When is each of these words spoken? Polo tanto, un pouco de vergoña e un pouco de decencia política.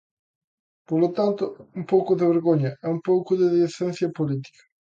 Polo 0.89 1.09
tanto, 1.17 1.43
un 1.79 1.83
pouco 1.91 2.11
de 2.19 2.25
vergoña 2.33 2.71
e 2.85 2.87
un 2.95 2.99
pouco 3.09 3.31
de 3.41 3.47
decencia 3.65 4.07
política. 4.17 4.61